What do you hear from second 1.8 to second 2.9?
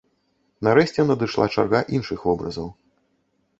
іншых вобразаў.